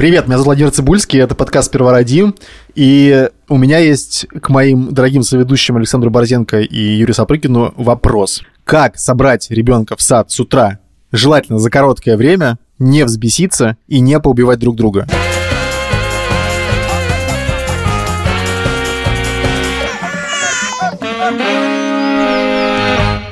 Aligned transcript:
Привет, 0.00 0.28
меня 0.28 0.38
зовут 0.38 0.46
Владимир 0.46 0.70
Цибульский, 0.70 1.20
это 1.20 1.34
подкаст 1.34 1.70
«Первородим», 1.70 2.34
и 2.74 3.28
у 3.50 3.58
меня 3.58 3.76
есть 3.80 4.26
к 4.40 4.48
моим 4.48 4.94
дорогим 4.94 5.22
соведущим 5.22 5.76
Александру 5.76 6.10
Борзенко 6.10 6.60
и 6.60 6.80
Юрию 6.96 7.12
Сапрыкину 7.12 7.74
вопрос. 7.76 8.40
Как 8.64 8.98
собрать 8.98 9.50
ребенка 9.50 9.96
в 9.98 10.00
сад 10.00 10.30
с 10.30 10.40
утра, 10.40 10.78
желательно 11.12 11.58
за 11.58 11.68
короткое 11.68 12.16
время, 12.16 12.58
не 12.78 13.04
взбеситься 13.04 13.76
и 13.88 14.00
не 14.00 14.18
поубивать 14.20 14.58
друг 14.58 14.74
друга? 14.74 15.06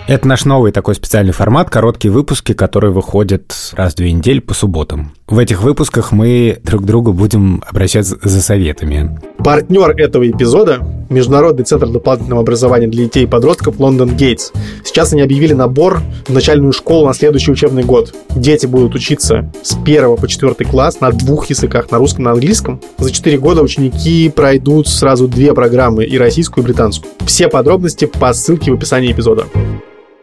Это 0.08 0.26
наш 0.26 0.46
новый 0.46 0.72
такой 0.72 0.94
специальный 0.94 1.34
формат, 1.34 1.68
короткие 1.68 2.10
выпуски, 2.10 2.54
которые 2.54 2.90
выходят 2.90 3.54
раз 3.74 3.92
в 3.92 3.96
две 3.96 4.10
недели 4.10 4.38
по 4.38 4.54
субботам. 4.54 5.12
В 5.26 5.38
этих 5.38 5.62
выпусках 5.62 6.12
мы 6.12 6.58
друг 6.64 6.80
к 6.80 6.86
другу 6.86 7.12
будем 7.12 7.62
обращаться 7.68 8.16
за 8.22 8.40
советами. 8.40 9.20
Партнер 9.36 9.90
этого 9.90 10.26
эпизода– 10.26 10.78
Международный 11.10 11.66
центр 11.66 11.88
дополнительного 11.88 12.40
образования 12.40 12.86
для 12.86 13.04
детей 13.04 13.24
и 13.24 13.26
подростков 13.26 13.78
Лондон 13.78 14.16
Гейтс. 14.16 14.52
Сейчас 14.82 15.12
они 15.12 15.20
объявили 15.20 15.52
набор 15.52 16.00
в 16.26 16.32
начальную 16.32 16.72
школу 16.72 17.06
на 17.06 17.12
следующий 17.12 17.52
учебный 17.52 17.82
год. 17.82 18.14
Дети 18.34 18.64
будут 18.64 18.94
учиться 18.94 19.52
с 19.62 19.76
1 19.76 20.16
по 20.16 20.26
4 20.26 20.54
класс 20.70 21.02
на 21.02 21.10
двух 21.12 21.50
языках, 21.50 21.90
на 21.90 21.98
русском 21.98 22.22
и 22.22 22.24
на 22.24 22.30
английском. 22.30 22.80
За 22.96 23.10
4 23.10 23.36
года 23.36 23.62
ученики 23.62 24.30
пройдут 24.34 24.88
сразу 24.88 25.28
две 25.28 25.52
программы, 25.52 26.04
и 26.04 26.16
российскую, 26.16 26.64
и 26.64 26.66
британскую. 26.66 27.12
Все 27.26 27.48
подробности 27.48 28.06
по 28.06 28.32
ссылке 28.32 28.70
в 28.70 28.74
описании 28.76 29.12
эпизода. 29.12 29.44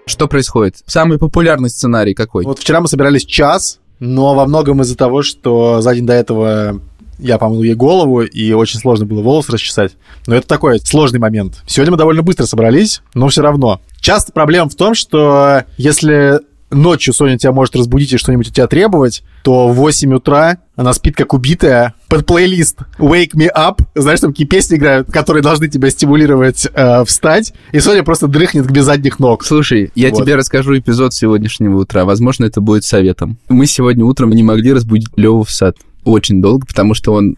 Что 0.06 0.28
происходит? 0.28 0.78
Самый 0.86 1.18
популярный 1.18 1.70
сценарий 1.70 2.14
какой? 2.14 2.46
Вот 2.46 2.60
вчера 2.60 2.80
мы 2.80 2.88
собирались 2.88 3.26
час, 3.26 3.80
но 4.00 4.36
во 4.36 4.46
многом 4.46 4.82
из-за 4.82 4.96
того, 4.96 5.24
что 5.24 5.82
за 5.82 5.96
день 5.96 6.06
до 6.06 6.14
этого 6.14 6.82
я 7.18 7.38
помыл 7.38 7.64
ей 7.64 7.76
голову, 7.76 8.22
и 8.22 8.52
очень 8.52 8.80
сложно 8.80 9.06
было 9.06 9.22
волосы 9.22 9.54
расчесать. 9.54 9.94
Но 10.28 10.36
это 10.36 10.48
такой 10.48 10.80
сложный 10.80 11.20
момент. 11.20 11.64
Сегодня 11.66 11.92
мы 11.92 11.98
довольно 11.98 12.22
быстро 12.22 12.46
собрались, 12.46 13.02
но 13.14 13.30
все 13.30 13.42
равно. 13.42 13.82
Часто 14.00 14.32
проблема 14.32 14.70
в 14.70 14.76
том, 14.76 14.94
что 14.94 15.64
если 15.78 16.42
ночью 16.72 17.14
Соня 17.14 17.38
тебя 17.38 17.52
может 17.52 17.76
разбудить 17.76 18.14
и 18.14 18.18
что-нибудь 18.18 18.50
у 18.50 18.52
тебя 18.52 18.68
требовать, 18.68 19.24
то 19.44 19.68
в 19.70 19.76
8 19.76 20.14
утра 20.14 20.58
она 20.76 20.94
спит 20.94 21.16
как 21.16 21.34
убитая 21.34 21.94
под 22.10 22.26
плейлист 22.26 22.80
Wake 23.00 23.34
Me 23.34 23.50
Up. 23.56 23.82
Знаешь, 23.96 24.20
там 24.20 24.32
такие 24.32 24.48
песни 24.48 24.76
играют, 24.76 25.12
которые 25.12 25.42
должны 25.42 25.68
тебя 25.70 25.90
стимулировать 25.90 26.68
э, 26.74 27.06
встать. 27.06 27.54
И 27.72 27.80
Соня 27.80 28.04
просто 28.04 28.28
дрыхнет 28.28 28.70
без 28.70 28.86
задних 28.86 29.20
ног. 29.20 29.46
Слушай, 29.46 29.92
я 29.96 30.10
вот. 30.10 30.22
тебе 30.22 30.36
расскажу 30.36 30.78
эпизод 30.78 31.14
сегодняшнего 31.14 31.78
утра. 31.78 32.04
Возможно, 32.06 32.46
это 32.46 32.62
будет 32.62 32.84
советом. 32.84 33.38
Мы 33.48 33.68
сегодня 33.68 34.04
утром 34.04 34.32
не 34.32 34.44
могли 34.44 34.74
разбудить 34.74 35.10
Леву 35.16 35.44
в 35.44 35.52
сад 35.52 35.78
очень 36.06 36.42
долго, 36.42 36.66
потому 36.66 36.94
что 36.94 37.14
он 37.14 37.38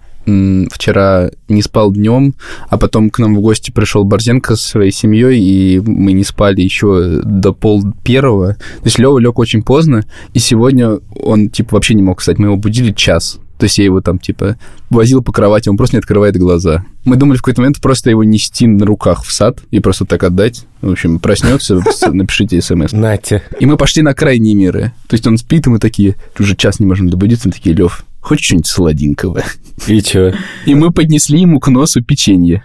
вчера 0.69 1.29
не 1.47 1.61
спал 1.61 1.91
днем, 1.93 2.33
а 2.69 2.77
потом 2.77 3.09
к 3.09 3.19
нам 3.19 3.35
в 3.35 3.39
гости 3.39 3.71
пришел 3.71 4.03
Борзенко 4.03 4.57
со 4.57 4.69
своей 4.69 4.91
семьей, 4.91 5.39
и 5.41 5.79
мы 5.79 6.11
не 6.11 6.25
спали 6.25 6.61
еще 6.61 7.21
до 7.23 7.53
пол 7.53 7.83
первого. 8.03 8.55
То 8.55 8.85
есть 8.85 8.99
Лева 8.99 9.19
лег 9.19 9.39
очень 9.39 9.63
поздно, 9.63 10.05
и 10.33 10.39
сегодня 10.39 10.99
он, 11.15 11.49
типа, 11.49 11.75
вообще 11.75 11.93
не 11.93 12.03
мог 12.03 12.19
встать. 12.19 12.39
Мы 12.39 12.47
его 12.47 12.57
будили 12.57 12.91
час. 12.91 13.39
То 13.57 13.63
есть 13.63 13.77
я 13.79 13.85
его 13.85 14.01
там, 14.01 14.19
типа, 14.19 14.57
возил 14.89 15.23
по 15.23 15.31
кровати, 15.31 15.69
он 15.69 15.77
просто 15.77 15.95
не 15.95 15.99
открывает 15.99 16.37
глаза. 16.37 16.85
Мы 17.05 17.15
думали 17.15 17.37
в 17.37 17.41
какой-то 17.41 17.61
момент 17.61 17.81
просто 17.81 18.09
его 18.09 18.23
нести 18.23 18.67
на 18.67 18.85
руках 18.85 19.23
в 19.23 19.31
сад 19.31 19.59
и 19.71 19.79
просто 19.79 20.05
так 20.05 20.23
отдать. 20.23 20.65
В 20.81 20.91
общем, 20.91 21.19
проснется, 21.19 21.81
напишите 22.11 22.61
смс. 22.61 22.91
Натя. 22.91 23.41
И 23.59 23.65
мы 23.65 23.77
пошли 23.77 24.03
на 24.03 24.13
крайние 24.13 24.53
меры. 24.53 24.93
То 25.07 25.15
есть 25.15 25.25
он 25.25 25.37
спит, 25.37 25.65
и 25.65 25.69
мы 25.71 25.79
такие, 25.79 26.17
уже 26.37 26.55
час 26.55 26.79
не 26.79 26.85
можем 26.85 27.09
добудиться, 27.09 27.47
мы 27.47 27.53
такие, 27.53 27.75
Лев, 27.75 28.05
хочешь 28.27 28.47
что-нибудь 28.47 28.67
сладенького? 28.67 29.43
И 29.87 30.01
что? 30.01 30.33
И 30.65 30.75
мы 30.75 30.91
поднесли 30.91 31.41
ему 31.41 31.59
к 31.59 31.69
носу 31.69 32.03
печенье. 32.03 32.63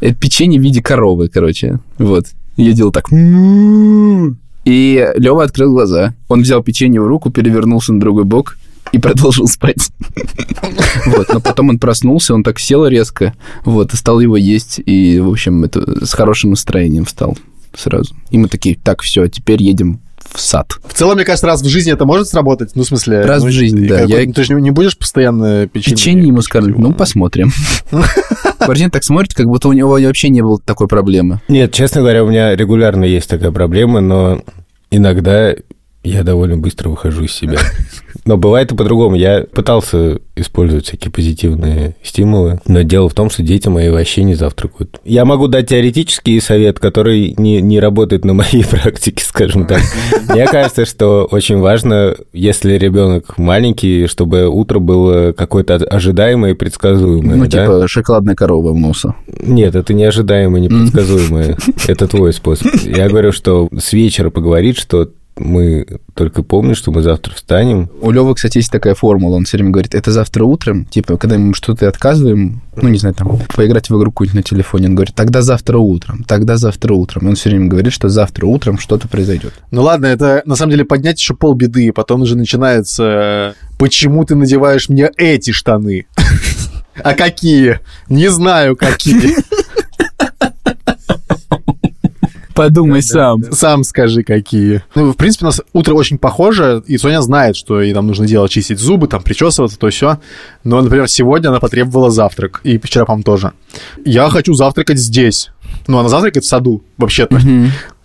Это 0.00 0.14
печенье 0.14 0.60
в 0.60 0.62
виде 0.62 0.82
коровы, 0.82 1.28
короче. 1.28 1.78
Вот. 1.98 2.26
Я 2.56 2.72
делал 2.72 2.92
так. 2.92 3.10
И 4.64 5.12
Лева 5.16 5.44
открыл 5.44 5.72
глаза. 5.72 6.14
Он 6.28 6.42
взял 6.42 6.62
печенье 6.62 7.00
в 7.00 7.06
руку, 7.06 7.30
перевернулся 7.30 7.92
на 7.92 8.00
другой 8.00 8.24
бок 8.24 8.58
и 8.92 8.98
продолжил 8.98 9.46
спать. 9.46 9.90
Вот, 11.06 11.28
но 11.32 11.40
потом 11.40 11.70
он 11.70 11.78
проснулся, 11.78 12.34
он 12.34 12.42
так 12.42 12.58
сел 12.58 12.86
резко, 12.86 13.34
вот, 13.64 13.92
и 13.92 13.96
стал 13.96 14.20
его 14.20 14.36
есть, 14.36 14.80
и, 14.84 15.18
в 15.20 15.28
общем, 15.30 15.64
это 15.64 16.04
с 16.04 16.12
хорошим 16.12 16.50
настроением 16.50 17.04
встал 17.04 17.36
сразу. 17.74 18.14
И 18.30 18.38
мы 18.38 18.48
такие, 18.48 18.76
так, 18.76 19.02
все, 19.02 19.26
теперь 19.28 19.62
едем 19.62 20.00
в 20.30 20.40
сад. 20.40 20.72
В 20.84 20.94
целом, 20.94 21.16
мне 21.16 21.24
кажется, 21.24 21.46
раз 21.46 21.62
в 21.62 21.68
жизни 21.68 21.92
это 21.92 22.04
может 22.04 22.28
сработать. 22.28 22.72
Ну, 22.74 22.82
в 22.82 22.86
смысле... 22.86 23.22
Раз 23.22 23.42
ну, 23.42 23.48
в 23.48 23.52
жизни, 23.52 23.86
да. 23.86 24.02
Я... 24.02 24.30
Ты 24.32 24.44
же 24.44 24.54
не 24.54 24.70
будешь 24.70 24.96
постоянно 24.96 25.66
печенье... 25.68 25.96
Печенье 25.96 26.26
ему 26.28 26.42
скормить? 26.42 26.78
Ну, 26.78 26.92
посмотрим. 26.92 27.52
Борзин 28.66 28.90
так 28.90 29.04
смотрит, 29.04 29.34
как 29.34 29.46
будто 29.46 29.68
у 29.68 29.72
него 29.72 29.90
вообще 29.90 30.28
не 30.28 30.42
было 30.42 30.58
такой 30.58 30.88
проблемы. 30.88 31.40
Нет, 31.48 31.72
честно 31.72 32.00
говоря, 32.00 32.24
у 32.24 32.28
меня 32.28 32.54
регулярно 32.56 33.04
есть 33.04 33.28
такая 33.28 33.50
проблема, 33.50 34.00
но 34.00 34.42
иногда 34.90 35.54
я 36.04 36.22
довольно 36.22 36.56
быстро 36.58 36.90
выхожу 36.90 37.24
из 37.24 37.32
себя. 37.32 37.58
Но 38.24 38.36
бывает 38.36 38.72
и 38.72 38.76
по-другому. 38.76 39.16
Я 39.16 39.44
пытался 39.52 40.18
использовать 40.36 40.86
всякие 40.86 41.10
позитивные 41.10 41.94
стимулы, 42.02 42.60
но 42.66 42.82
дело 42.82 43.08
в 43.08 43.14
том, 43.14 43.28
что 43.28 43.42
дети 43.42 43.68
мои 43.68 43.90
вообще 43.90 44.24
не 44.24 44.34
завтракают. 44.34 44.98
Я 45.04 45.24
могу 45.24 45.46
дать 45.46 45.68
теоретический 45.68 46.40
совет, 46.40 46.78
который 46.78 47.34
не, 47.36 47.60
не 47.60 47.80
работает 47.80 48.24
на 48.24 48.32
моей 48.32 48.64
практике, 48.70 49.24
скажем 49.24 49.66
так. 49.66 49.82
Мне 50.28 50.46
кажется, 50.46 50.86
что 50.86 51.28
очень 51.30 51.58
важно, 51.58 52.16
если 52.32 52.74
ребенок 52.74 53.36
маленький, 53.36 54.06
чтобы 54.06 54.48
утро 54.48 54.78
было 54.78 55.32
какое-то 55.32 55.74
ожидаемое 55.76 56.52
и 56.52 56.54
предсказуемое. 56.54 57.36
Ну, 57.36 57.46
да? 57.46 57.64
типа 57.66 57.88
шоколадная 57.88 58.34
корова 58.34 58.72
в 58.72 58.76
носа. 58.76 59.14
Нет, 59.26 59.74
это 59.74 59.92
не 59.92 60.04
ожидаемое, 60.04 60.60
не 60.60 60.68
предсказуемое. 60.68 61.56
Это 61.86 62.08
твой 62.08 62.32
способ. 62.32 62.72
Я 62.84 63.08
говорю, 63.08 63.32
что 63.32 63.68
с 63.78 63.92
вечера 63.92 64.30
поговорить, 64.30 64.78
что 64.78 65.10
мы 65.36 65.86
только 66.14 66.42
помним, 66.42 66.74
что 66.74 66.92
мы 66.92 67.02
завтра 67.02 67.34
встанем. 67.34 67.90
У 68.00 68.10
Лёвы, 68.10 68.34
кстати, 68.34 68.58
есть 68.58 68.70
такая 68.70 68.94
формула. 68.94 69.36
Он 69.36 69.44
все 69.44 69.56
время 69.56 69.70
говорит, 69.70 69.94
это 69.94 70.12
завтра 70.12 70.44
утром. 70.44 70.84
Типа, 70.86 71.16
когда 71.16 71.38
мы 71.38 71.54
что-то 71.54 71.88
отказываем, 71.88 72.62
ну, 72.76 72.88
не 72.88 72.98
знаю, 72.98 73.14
там, 73.14 73.40
поиграть 73.54 73.90
в 73.90 73.98
игру 73.98 74.10
какую-нибудь 74.10 74.36
на 74.36 74.42
телефоне, 74.42 74.88
он 74.88 74.94
говорит, 74.94 75.14
тогда 75.14 75.42
завтра 75.42 75.78
утром, 75.78 76.24
тогда 76.24 76.56
завтра 76.56 76.94
утром. 76.94 77.26
И 77.26 77.28
он 77.30 77.34
все 77.34 77.50
время 77.50 77.66
говорит, 77.66 77.92
что 77.92 78.08
завтра 78.08 78.46
утром 78.46 78.78
что-то 78.78 79.08
произойдет. 79.08 79.54
Ну 79.70 79.82
ладно, 79.82 80.06
это 80.06 80.42
на 80.44 80.54
самом 80.54 80.72
деле 80.72 80.84
поднять 80.84 81.18
еще 81.18 81.34
полбеды, 81.34 81.92
потом 81.92 82.22
уже 82.22 82.36
начинается, 82.36 83.54
почему 83.78 84.24
ты 84.24 84.34
надеваешь 84.34 84.88
мне 84.88 85.10
эти 85.16 85.50
штаны? 85.50 86.06
А 87.02 87.14
какие? 87.14 87.80
Не 88.08 88.28
знаю, 88.28 88.76
какие. 88.76 89.34
Подумай 92.54 93.02
сам. 93.02 93.42
Сам 93.52 93.84
скажи, 93.84 94.22
какие. 94.22 94.82
Ну, 94.94 95.12
в 95.12 95.16
принципе, 95.16 95.46
у 95.46 95.48
нас 95.48 95.60
утро 95.72 95.94
очень 95.94 96.18
похоже, 96.18 96.82
и 96.86 96.96
Соня 96.98 97.20
знает, 97.20 97.56
что 97.56 97.80
ей 97.80 97.92
там 97.92 98.06
нужно 98.06 98.26
делать, 98.26 98.50
чистить 98.50 98.78
зубы, 98.78 99.08
там, 99.08 99.22
причесываться, 99.22 99.78
то 99.78 99.90
все. 99.90 100.18
Но, 100.62 100.80
например, 100.80 101.08
сегодня 101.08 101.48
она 101.48 101.60
потребовала 101.60 102.10
завтрак, 102.10 102.60
и 102.62 102.78
вчера, 102.78 103.04
по-моему, 103.04 103.24
тоже. 103.24 103.52
Я 104.04 104.28
хочу 104.30 104.54
завтракать 104.54 104.98
здесь. 104.98 105.50
Ну, 105.86 105.98
она 105.98 106.08
завтракает 106.08 106.44
в 106.44 106.48
саду, 106.48 106.82
вообще-то. 106.96 107.40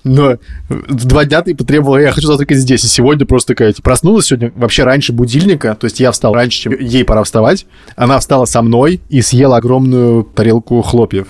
Но 0.06 0.38
два 0.70 1.26
дня 1.26 1.42
ты 1.42 1.54
потребовала, 1.54 1.98
я 1.98 2.12
хочу 2.12 2.28
завтракать 2.28 2.58
здесь. 2.58 2.84
И 2.86 2.88
сегодня 2.88 3.26
просто 3.26 3.54
такая, 3.54 3.74
типа, 3.74 3.84
проснулась 3.84 4.28
сегодня 4.28 4.52
вообще 4.56 4.84
раньше 4.84 5.12
будильника. 5.12 5.76
То 5.76 5.86
есть 5.86 6.00
я 6.00 6.12
встал 6.12 6.34
раньше, 6.34 6.58
чем 6.62 6.74
ей 6.80 7.04
пора 7.04 7.24
вставать. 7.24 7.66
Она 7.96 8.18
встала 8.20 8.46
со 8.46 8.62
мной 8.62 9.02
и 9.10 9.22
съела 9.22 9.58
огромную 9.58 10.24
тарелку 10.24 10.82
хлопьев. 10.82 11.28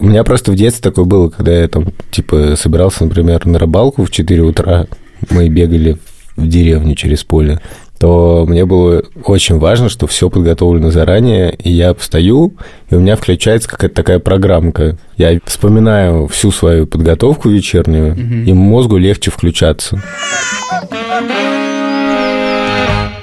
У 0.00 0.06
меня 0.06 0.24
просто 0.24 0.52
в 0.52 0.56
детстве 0.56 0.90
такое 0.90 1.04
было, 1.04 1.30
когда 1.30 1.52
я 1.52 1.68
там, 1.68 1.86
типа, 2.10 2.56
собирался, 2.56 3.04
например, 3.04 3.46
на 3.46 3.58
рыбалку 3.58 4.04
в 4.04 4.10
4 4.10 4.42
утра, 4.42 4.86
мы 5.30 5.48
бегали 5.48 5.98
в 6.36 6.46
деревню 6.46 6.94
через 6.94 7.22
поле, 7.24 7.60
то 7.98 8.44
мне 8.46 8.64
было 8.66 9.02
очень 9.24 9.58
важно, 9.58 9.88
что 9.88 10.06
все 10.06 10.28
подготовлено 10.28 10.90
заранее, 10.90 11.54
и 11.54 11.70
я 11.70 11.94
встаю, 11.94 12.54
и 12.90 12.96
у 12.96 13.00
меня 13.00 13.16
включается 13.16 13.68
какая-то 13.68 13.94
такая 13.94 14.18
программка. 14.18 14.98
Я 15.16 15.38
вспоминаю 15.44 16.26
всю 16.26 16.50
свою 16.50 16.86
подготовку 16.86 17.48
вечернюю, 17.48 18.14
mm-hmm. 18.14 18.44
и 18.44 18.52
мозгу 18.52 18.96
легче 18.96 19.30
включаться. 19.30 20.02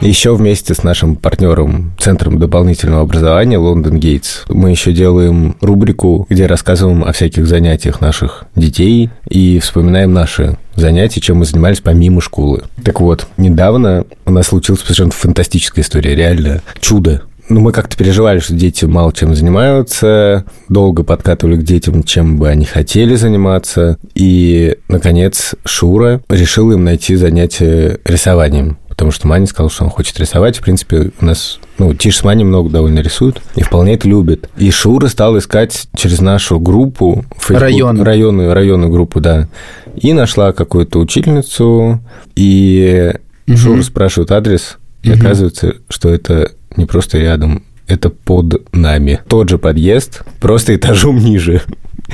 Еще 0.01 0.33
вместе 0.35 0.73
с 0.73 0.81
нашим 0.81 1.15
партнером 1.15 1.93
Центром 1.99 2.39
дополнительного 2.39 3.03
образования 3.03 3.59
Лондон 3.59 3.99
Гейтс 3.99 4.41
мы 4.49 4.71
еще 4.71 4.93
делаем 4.93 5.55
рубрику, 5.61 6.25
где 6.27 6.47
рассказываем 6.47 7.03
о 7.03 7.11
всяких 7.11 7.45
занятиях 7.45 8.01
наших 8.01 8.45
детей 8.55 9.11
и 9.29 9.59
вспоминаем 9.59 10.11
наши 10.11 10.57
занятия, 10.75 11.21
чем 11.21 11.37
мы 11.37 11.45
занимались 11.45 11.81
помимо 11.81 12.19
школы. 12.19 12.63
Так 12.83 12.99
вот, 12.99 13.27
недавно 13.37 14.05
у 14.25 14.31
нас 14.31 14.47
случилась 14.47 14.81
совершенно 14.81 15.11
фантастическая 15.11 15.83
история, 15.83 16.15
реально 16.15 16.63
чудо. 16.79 17.21
Ну, 17.49 17.59
мы 17.59 17.71
как-то 17.71 17.95
переживали, 17.95 18.39
что 18.39 18.53
дети 18.53 18.85
мало 18.85 19.13
чем 19.13 19.35
занимаются, 19.35 20.45
долго 20.67 21.03
подкатывали 21.03 21.57
к 21.57 21.63
детям, 21.63 22.01
чем 22.03 22.37
бы 22.37 22.49
они 22.49 22.65
хотели 22.65 23.13
заниматься. 23.15 23.97
И, 24.15 24.77
наконец, 24.87 25.53
Шура 25.63 26.21
решила 26.29 26.71
им 26.71 26.85
найти 26.85 27.15
занятие 27.15 27.99
рисованием 28.05 28.77
потому 29.01 29.13
что 29.13 29.27
Маня 29.27 29.47
сказал, 29.47 29.71
что 29.71 29.83
он 29.83 29.89
хочет 29.89 30.19
рисовать. 30.19 30.59
В 30.59 30.61
принципе, 30.61 31.09
у 31.19 31.25
нас, 31.25 31.59
ну, 31.79 31.91
Тиш 31.95 32.17
с 32.17 32.23
Маней 32.23 32.43
много 32.43 32.69
довольно 32.69 32.99
рисуют 32.99 33.41
и 33.55 33.63
вполне 33.63 33.95
это 33.95 34.07
любит. 34.07 34.47
И 34.57 34.69
Шура 34.69 35.07
стал 35.07 35.39
искать 35.39 35.87
через 35.95 36.21
нашу 36.21 36.59
группу... 36.59 37.25
Facebook, 37.35 37.61
Районную. 37.61 38.05
Районную, 38.05 38.53
районную 38.53 38.91
группу, 38.91 39.19
да. 39.19 39.47
И 39.95 40.13
нашла 40.13 40.53
какую-то 40.53 40.99
учительницу, 40.99 41.99
и 42.35 43.11
Мгм. 43.47 43.57
Шура 43.57 43.81
спрашивает 43.81 44.29
адрес, 44.29 44.77
и 45.01 45.09
Мгм. 45.09 45.19
оказывается, 45.19 45.73
что 45.89 46.09
это 46.09 46.51
не 46.77 46.85
просто 46.85 47.17
рядом, 47.17 47.63
это 47.87 48.11
под 48.11 48.71
нами. 48.71 49.21
Тот 49.27 49.49
же 49.49 49.57
подъезд, 49.57 50.21
просто 50.39 50.75
этажом 50.75 51.17
ниже. 51.17 51.63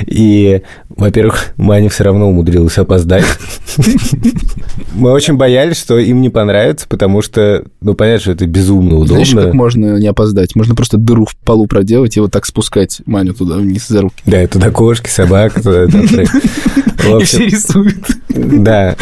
И, 0.05 0.61
во-первых, 0.89 1.53
Маня 1.57 1.89
все 1.89 2.03
равно 2.03 2.29
умудрилась 2.29 2.77
опоздать. 2.77 3.25
Мы 4.93 5.11
очень 5.11 5.35
боялись, 5.35 5.77
что 5.77 5.97
им 5.97 6.21
не 6.21 6.29
понравится, 6.29 6.87
потому 6.87 7.21
что, 7.21 7.65
ну, 7.81 7.93
понятно, 7.93 8.21
что 8.21 8.31
это 8.31 8.45
безумно 8.47 9.05
Знаешь, 9.05 9.29
как 9.29 9.37
удобно. 9.39 9.55
можно 9.55 9.97
не 9.97 10.07
опоздать? 10.07 10.55
Можно 10.55 10.75
просто 10.75 10.97
дыру 10.97 11.25
в 11.25 11.35
полу 11.37 11.67
проделать 11.67 12.17
и 12.17 12.19
вот 12.19 12.31
так 12.31 12.45
спускать 12.45 13.01
Маню 13.05 13.33
туда 13.33 13.55
вниз 13.55 13.87
за 13.87 14.01
руки. 14.01 14.21
Да, 14.25 14.43
и 14.43 14.47
туда 14.47 14.71
кошки, 14.71 15.09
собака, 15.09 15.61
туда, 15.61 15.87
И 17.19 17.23
все 17.23 17.45
рисуют. 17.45 18.05
Да. 18.29 18.95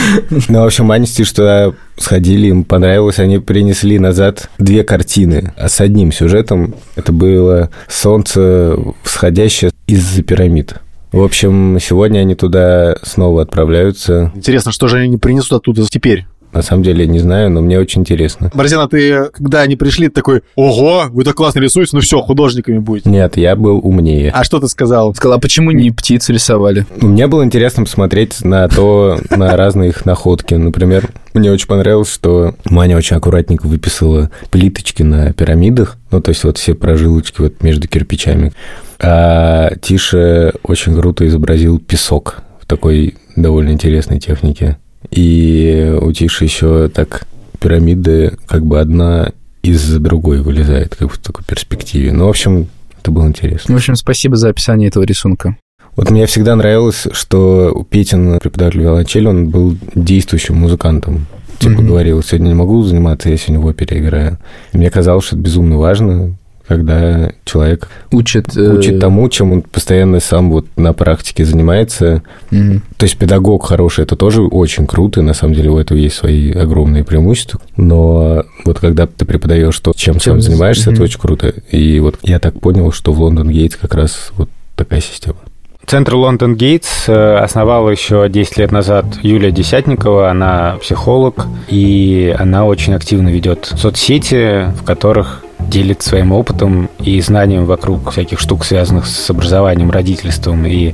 Ну, 0.47 0.61
в 0.61 0.65
общем, 0.65 0.91
Аня 0.91 1.05
с 1.05 1.11
Тиш 1.11 1.31
туда 1.31 1.73
сходили, 1.97 2.47
им 2.47 2.63
понравилось. 2.63 3.19
Они 3.19 3.39
принесли 3.39 3.99
назад 3.99 4.49
две 4.57 4.83
картины 4.83 5.53
а 5.57 5.69
с 5.69 5.81
одним 5.81 6.11
сюжетом. 6.11 6.75
Это 6.95 7.11
было 7.11 7.69
солнце 7.87 8.77
всходящее 9.03 9.71
из-за 9.87 10.23
пирамид. 10.23 10.75
В 11.15 11.23
общем, 11.23 11.79
сегодня 11.79 12.19
они 12.19 12.35
туда 12.35 12.97
снова 13.03 13.43
отправляются. 13.43 14.33
Интересно, 14.35 14.73
что 14.73 14.89
же 14.89 14.97
они 14.97 15.15
принесут 15.15 15.53
оттуда 15.53 15.85
теперь? 15.89 16.25
На 16.55 16.61
самом 16.61 16.83
деле, 16.83 17.05
не 17.05 17.19
знаю, 17.19 17.51
но 17.51 17.59
мне 17.59 17.77
очень 17.77 18.01
интересно. 18.01 18.49
Борзина, 18.53 18.87
ты, 18.87 19.25
когда 19.33 19.61
они 19.61 19.75
пришли, 19.75 20.07
ты 20.07 20.13
такой, 20.13 20.41
ого, 20.55 21.03
вы 21.09 21.25
так 21.25 21.35
классно 21.35 21.59
рисуете, 21.59 21.91
ну 21.93 21.99
все, 21.99 22.21
художниками 22.21 22.77
будете. 22.77 23.09
Нет, 23.09 23.35
я 23.35 23.57
был 23.57 23.79
умнее. 23.83 24.31
А 24.31 24.45
что 24.45 24.61
ты 24.61 24.69
сказал? 24.69 25.13
Сказала, 25.13 25.35
а 25.35 25.39
почему 25.39 25.71
не 25.71 25.91
птиц 25.91 26.29
рисовали? 26.29 26.85
Мне 27.01 27.27
было 27.27 27.43
интересно 27.43 27.83
посмотреть 27.83 28.41
на 28.45 28.69
то, 28.69 29.19
на 29.29 29.57
разные 29.57 29.89
их 29.89 30.05
находки. 30.05 30.53
Например, 30.53 31.09
мне 31.33 31.51
очень 31.51 31.67
понравилось, 31.67 32.13
что 32.13 32.55
Маня 32.69 32.95
очень 32.95 33.17
аккуратненько 33.17 33.67
выписала 33.67 34.31
плиточки 34.49 35.03
на 35.03 35.33
пирамидах, 35.33 35.97
ну, 36.09 36.21
то 36.21 36.29
есть 36.29 36.45
вот 36.45 36.57
все 36.57 36.73
прожилочки 36.73 37.41
вот 37.41 37.61
между 37.63 37.89
кирпичами. 37.89 38.53
А 39.01 39.75
Тиша 39.81 40.53
очень 40.63 40.95
круто 40.95 41.27
изобразил 41.27 41.79
песок 41.79 42.43
в 42.61 42.65
такой 42.65 43.17
довольно 43.35 43.71
интересной 43.71 44.21
технике. 44.21 44.77
И 45.15 45.97
у 46.01 46.11
Тиши 46.11 46.43
еще 46.43 46.89
так 46.89 47.25
пирамиды 47.59 48.37
как 48.47 48.65
бы 48.65 48.79
одна 48.79 49.31
из-за 49.63 49.99
другой 49.99 50.41
вылезает, 50.41 50.95
как 50.95 51.13
в 51.13 51.17
такой 51.17 51.43
перспективе. 51.45 52.11
Ну, 52.11 52.25
в 52.27 52.29
общем, 52.29 52.67
это 53.01 53.11
было 53.11 53.25
интересно. 53.25 53.73
В 53.73 53.77
общем, 53.77 53.95
спасибо 53.95 54.35
за 54.35 54.49
описание 54.49 54.89
этого 54.89 55.03
рисунка. 55.03 55.57
Вот 55.95 56.11
мне 56.11 56.25
всегда 56.25 56.55
нравилось, 56.55 57.07
что 57.13 57.85
Петин, 57.89 58.37
преподаватель 58.39 58.81
виолончели, 58.81 59.27
он 59.27 59.49
был 59.49 59.77
действующим 59.95 60.55
музыкантом. 60.57 61.25
Типа 61.57 61.75
Мгм. 61.75 61.87
говорил, 61.87 62.21
сегодня 62.21 62.49
не 62.49 62.53
могу 62.53 62.83
заниматься, 62.83 63.29
я 63.29 63.37
сегодня 63.37 63.61
в 63.61 63.65
опере 63.65 63.99
играю. 63.99 64.37
И 64.73 64.77
мне 64.77 64.89
казалось, 64.89 65.23
что 65.25 65.37
это 65.37 65.43
безумно 65.45 65.77
важно, 65.77 66.35
когда 66.67 67.31
человек 67.43 67.89
Учит... 68.11 68.55
э, 68.57 68.77
учит 68.77 68.99
тому, 68.99 69.29
чем 69.29 69.51
он 69.51 69.61
постоянно 69.61 70.19
сам 70.19 70.49
вот 70.51 70.65
на 70.75 70.93
практике 70.93 71.45
занимается. 71.45 72.23
мгм. 72.51 72.81
То 72.97 73.05
есть 73.05 73.17
педагог 73.17 73.65
хороший, 73.65 74.03
это 74.03 74.15
тоже 74.15 74.41
очень 74.41 74.87
круто, 74.87 75.19
и 75.19 75.23
на 75.23 75.33
самом 75.33 75.53
деле 75.53 75.69
у 75.69 75.77
этого 75.77 75.97
есть 75.97 76.15
свои 76.15 76.51
огромные 76.51 77.03
преимущества. 77.03 77.59
Но 77.77 78.43
вот 78.65 78.79
когда 78.79 79.07
ты 79.07 79.25
преподаешь 79.25 79.79
то, 79.79 79.93
чем, 79.95 80.15
Чем 80.19 80.33
сам 80.33 80.41
занимаешься, 80.41 80.89
мгм. 80.89 80.93
это 80.95 81.03
очень 81.03 81.19
круто. 81.19 81.53
И 81.71 81.99
вот 81.99 82.17
я 82.23 82.39
так 82.39 82.59
понял, 82.59 82.91
что 82.91 83.13
в 83.13 83.21
Лондон 83.21 83.49
Гейтс 83.49 83.75
как 83.75 83.93
раз 83.93 84.31
вот 84.37 84.49
такая 84.75 85.01
система. 85.01 85.37
Центр 85.85 86.15
Лондон 86.15 86.55
Гейтс 86.55 87.07
э, 87.07 87.35
основала 87.35 87.89
еще 87.91 88.27
10 88.27 88.57
лет 88.57 88.71
назад 88.71 89.05
Юлия 89.21 89.51
Десятникова. 89.51 90.31
Она 90.31 90.77
психолог, 90.81 91.45
и 91.67 92.35
она 92.39 92.65
очень 92.65 92.95
активно 92.95 93.29
ведет 93.29 93.71
соцсети, 93.77 94.71
в 94.75 94.83
которых 94.83 95.44
делит 95.59 96.01
своим 96.01 96.31
опытом 96.31 96.89
и 96.99 97.19
знанием 97.21 97.65
вокруг 97.65 98.11
всяких 98.11 98.39
штук, 98.39 98.65
связанных 98.65 99.05
с 99.07 99.29
образованием, 99.29 99.91
родительством 99.91 100.65
и 100.65 100.93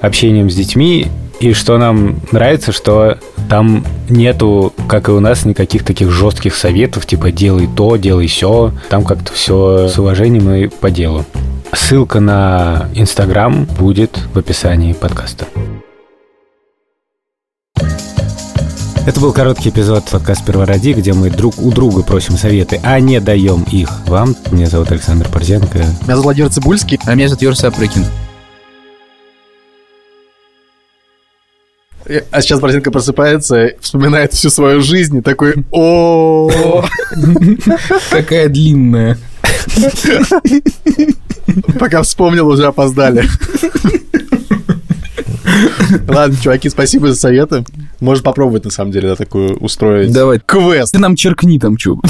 общением 0.00 0.50
с 0.50 0.54
детьми. 0.54 1.06
И 1.38 1.52
что 1.52 1.76
нам 1.76 2.16
нравится, 2.32 2.72
что 2.72 3.18
там 3.50 3.84
нету, 4.08 4.72
как 4.88 5.08
и 5.08 5.12
у 5.12 5.20
нас, 5.20 5.44
никаких 5.44 5.84
таких 5.84 6.10
жестких 6.10 6.54
советов, 6.54 7.06
типа 7.06 7.30
делай 7.30 7.68
то, 7.74 7.96
делай 7.96 8.26
все. 8.26 8.72
Там 8.88 9.04
как-то 9.04 9.32
все 9.32 9.88
с 9.88 9.98
уважением 9.98 10.50
и 10.50 10.68
по 10.68 10.90
делу. 10.90 11.24
Ссылка 11.72 12.20
на 12.20 12.88
Инстаграм 12.94 13.66
будет 13.78 14.18
в 14.32 14.38
описании 14.38 14.94
подкаста. 14.94 15.46
Это 19.06 19.20
был 19.20 19.32
короткий 19.32 19.68
эпизод 19.68 20.04
подкаста 20.10 20.44
«Первороди», 20.46 20.92
где 20.92 21.12
мы 21.12 21.30
друг 21.30 21.58
у 21.58 21.70
друга 21.70 22.02
просим 22.02 22.36
советы, 22.36 22.80
а 22.82 22.98
не 22.98 23.20
даем 23.20 23.62
их 23.70 23.88
вам. 24.08 24.34
Меня 24.50 24.66
зовут 24.66 24.90
Александр 24.90 25.28
Борзенко. 25.28 25.78
Меня 25.78 25.86
зовут 26.08 26.24
Владимир 26.24 26.50
Цибульский. 26.50 26.98
А 27.06 27.14
меня 27.14 27.28
зовут 27.28 27.42
Юр 27.42 27.54
Сапрыкин. 27.54 28.04
А 32.32 32.40
сейчас 32.40 32.58
Борзенко 32.58 32.90
просыпается, 32.90 33.74
вспоминает 33.80 34.32
всю 34.32 34.50
свою 34.50 34.80
жизнь 34.80 35.18
и 35.18 35.22
такой, 35.22 35.54
о 35.70 36.50
Какая 38.10 38.48
длинная. 38.48 39.18
Пока 41.78 42.02
вспомнил, 42.02 42.48
уже 42.48 42.66
опоздали. 42.66 43.24
Ладно, 46.08 46.36
чуваки, 46.42 46.68
спасибо 46.68 47.06
за 47.08 47.14
советы. 47.14 47.64
Может 48.00 48.24
попробовать, 48.24 48.64
на 48.64 48.70
самом 48.70 48.92
деле, 48.92 49.08
да, 49.08 49.16
такую 49.16 49.56
устроить. 49.58 50.12
Давай. 50.12 50.40
Квест. 50.44 50.92
Ты 50.92 50.98
нам 50.98 51.16
черкни 51.16 51.58
там, 51.58 51.76
чё. 51.76 52.00